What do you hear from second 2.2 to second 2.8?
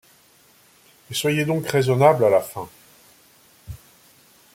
à la fin!